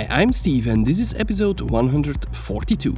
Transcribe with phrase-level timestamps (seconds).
[0.00, 2.94] Hi, I'm Steve, and this is episode 142.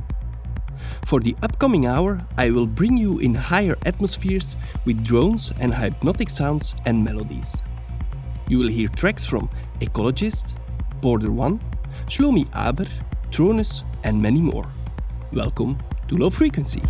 [1.04, 6.30] For the upcoming hour, I will bring you in higher atmospheres with drones and hypnotic
[6.30, 7.64] sounds and melodies.
[8.46, 10.58] You will hear tracks from Echologist,
[11.00, 11.60] Border One,
[12.06, 12.86] Shlomi Aber,
[13.32, 14.70] Tronus, and many more.
[15.32, 16.82] Welcome to Low Frequency.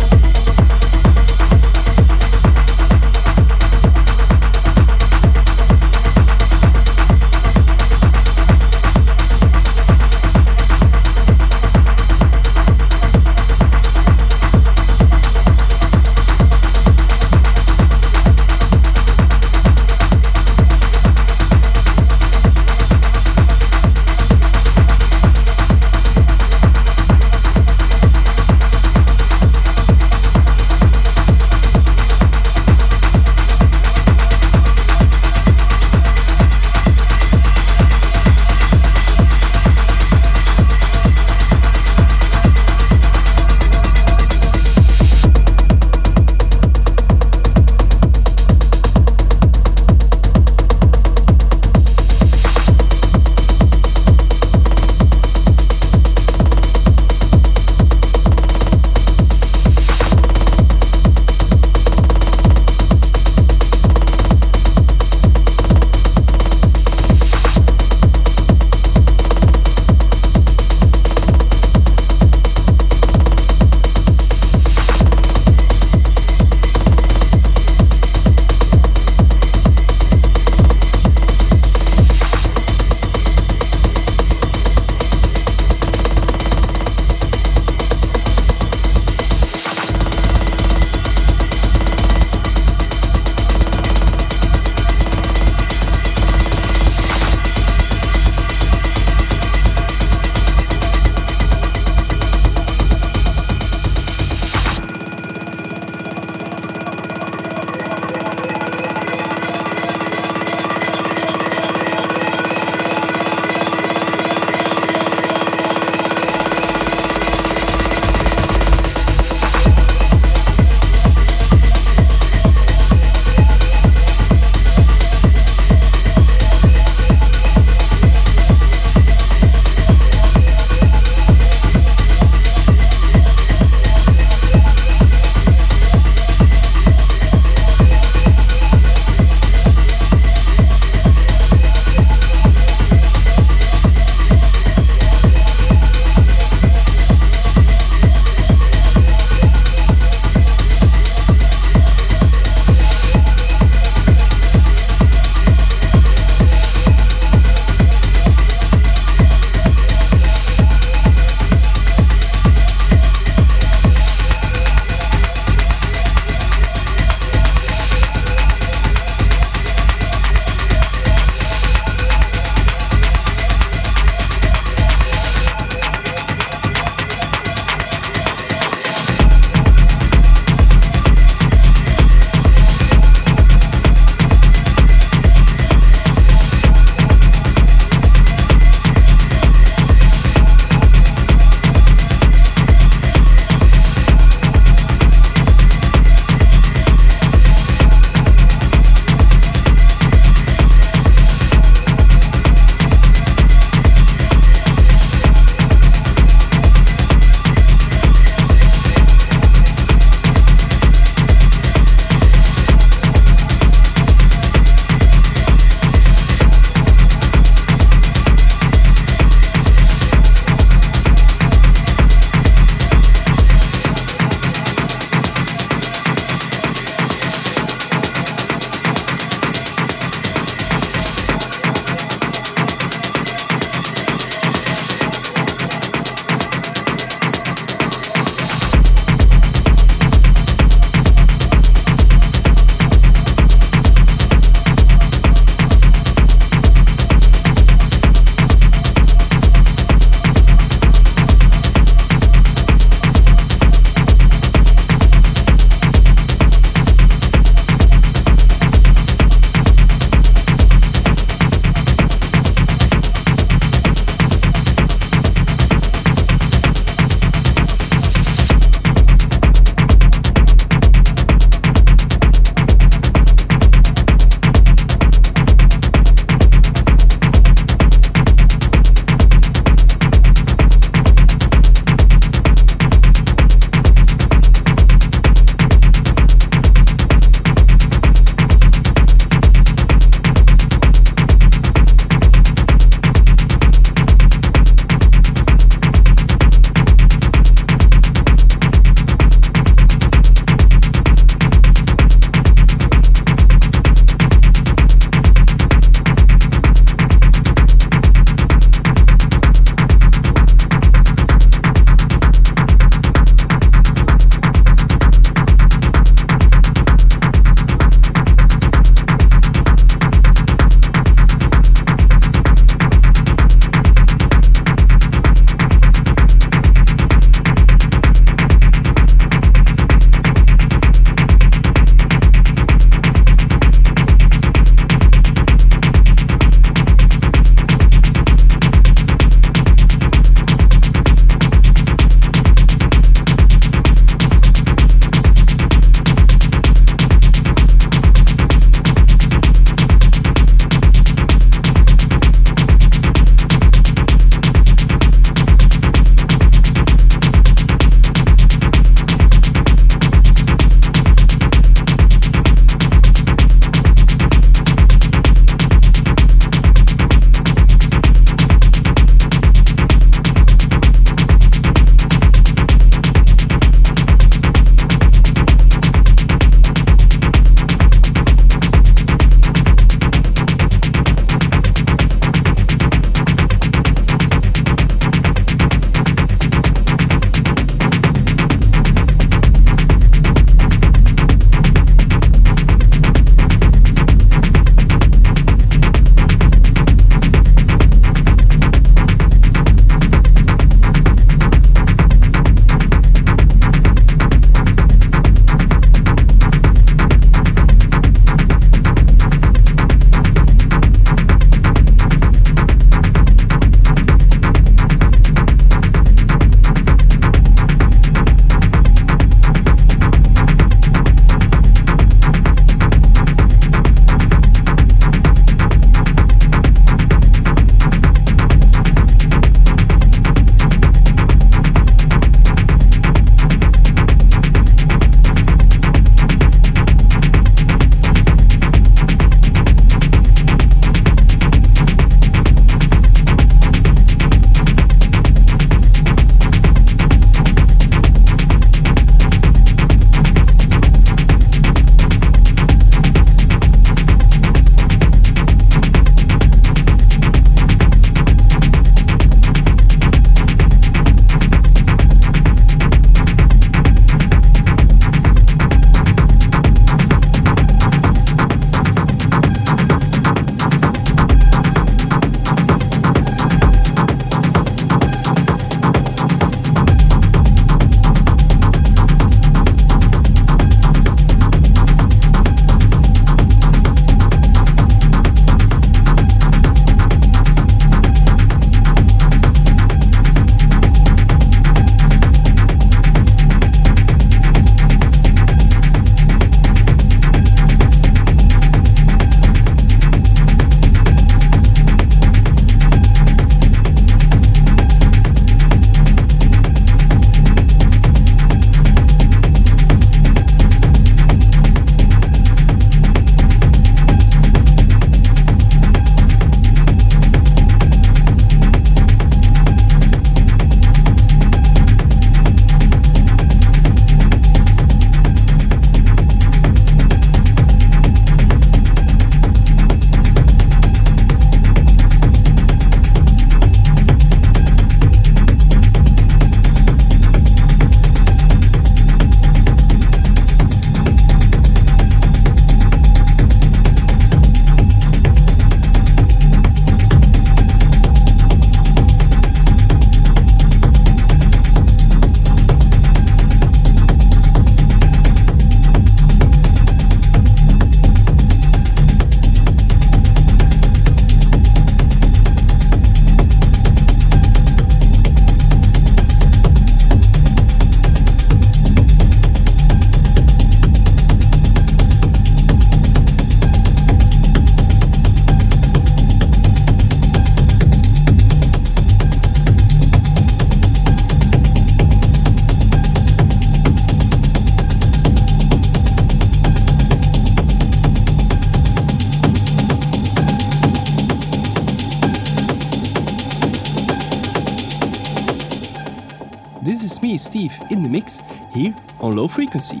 [597.40, 598.40] Steve, in the mix
[598.72, 600.00] here on Low Frequency.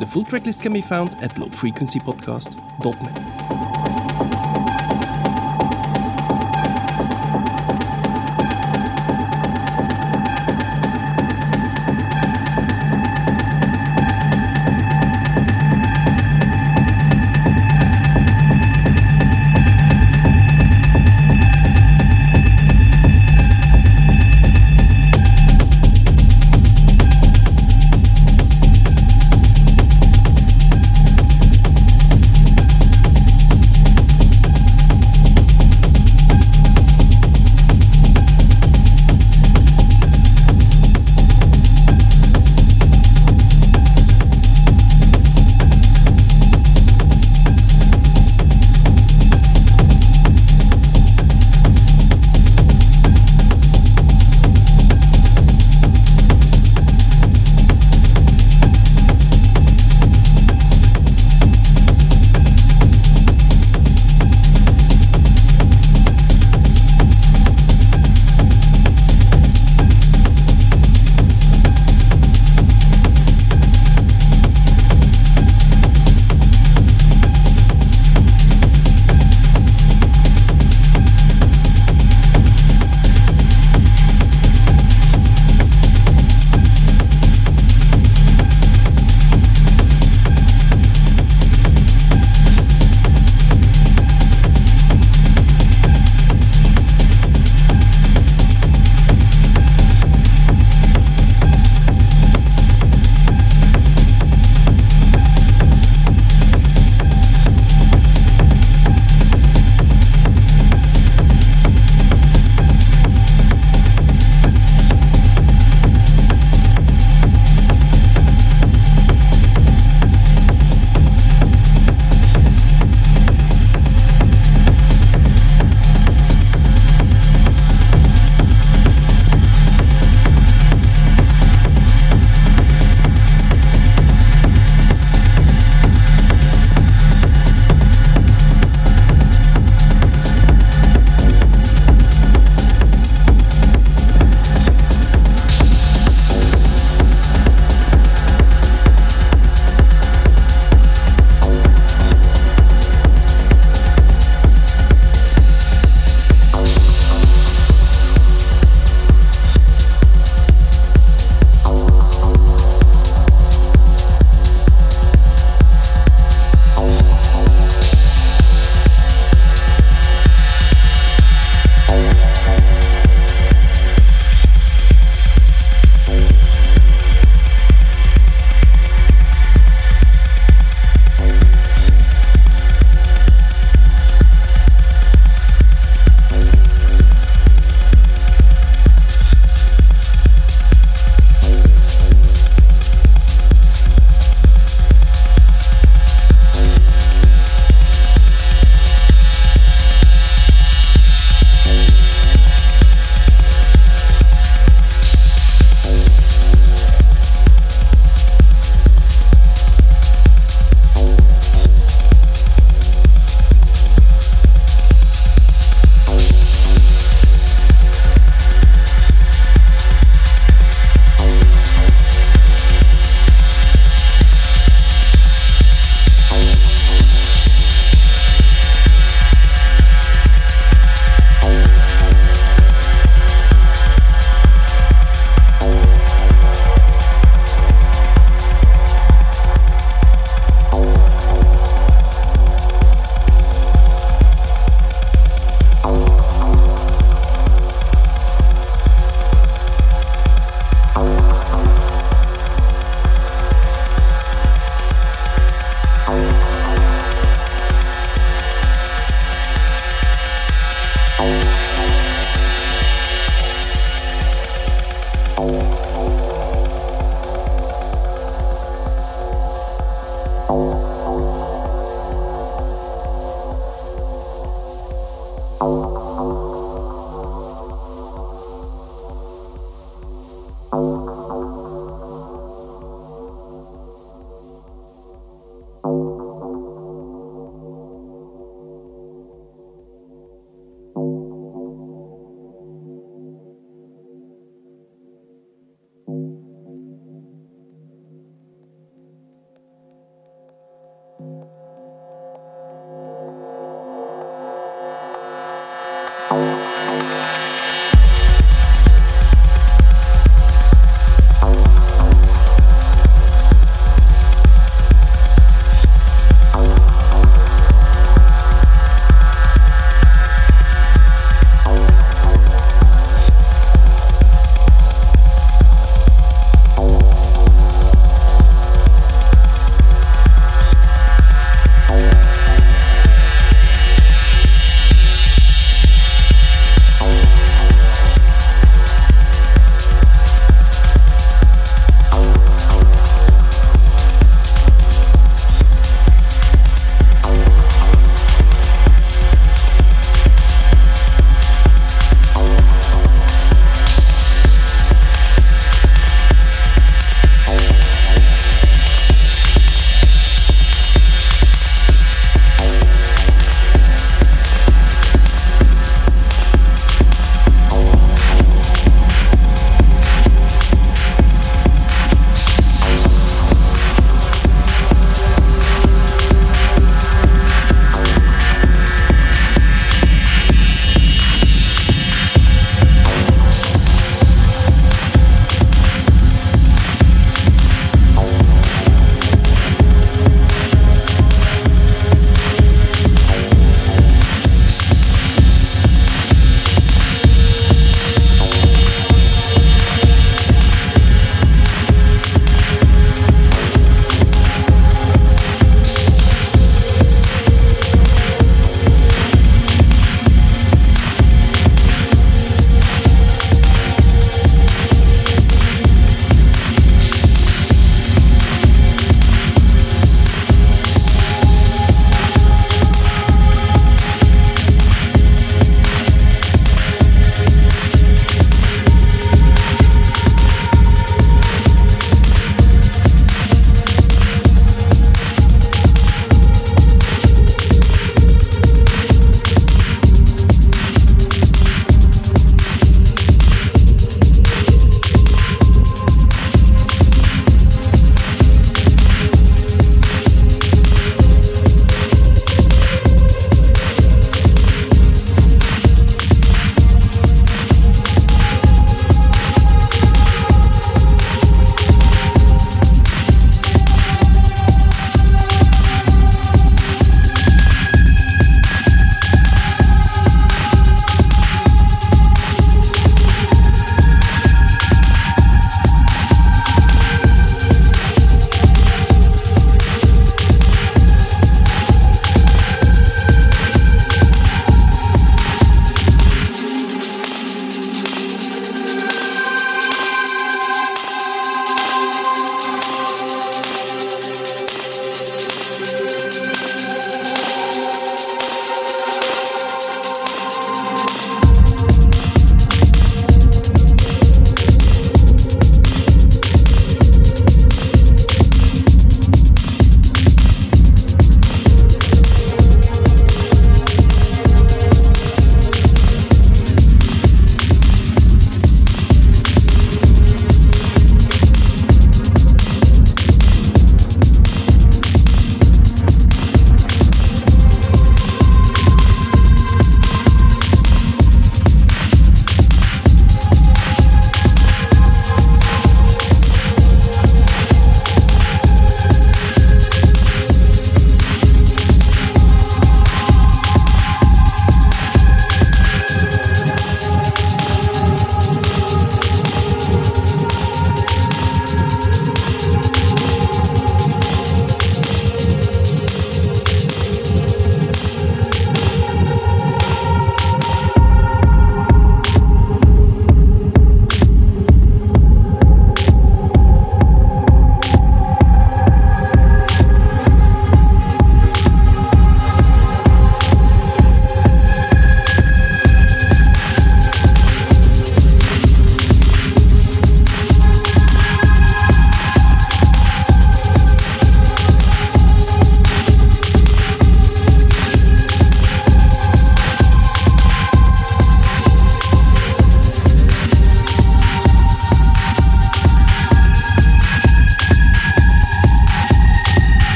[0.00, 3.61] The full tracklist can be found at lowfrequencypodcast.net.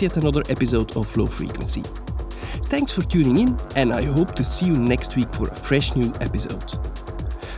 [0.00, 1.82] Yet another episode of Low Frequency.
[2.66, 5.96] Thanks for tuning in, and I hope to see you next week for a fresh
[5.96, 6.78] new episode.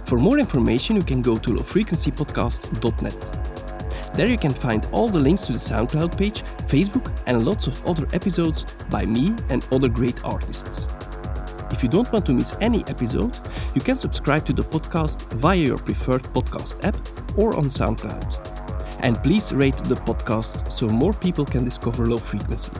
[0.06, 4.14] For more information, you can go to lowfrequencypodcast.net.
[4.14, 7.86] There you can find all the links to the SoundCloud page, Facebook, and lots of
[7.86, 10.88] other episodes by me and other great artists.
[11.70, 13.38] If you don't want to miss any episode,
[13.74, 16.96] you can subscribe to the podcast via your preferred podcast app
[17.36, 18.49] or on SoundCloud.
[19.02, 22.72] And please rate the podcast so more people can discover low frequency.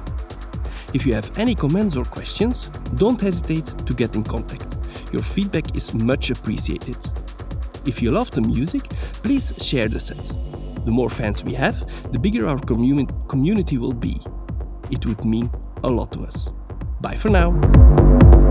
[0.92, 4.76] If you have any comments or questions, don't hesitate to get in contact.
[5.12, 6.96] Your feedback is much appreciated.
[7.86, 8.82] If you love the music,
[9.22, 10.24] please share the set.
[10.84, 14.20] The more fans we have, the bigger our commu- community will be.
[14.90, 15.50] It would mean
[15.84, 16.50] a lot to us.
[17.00, 18.49] Bye for now.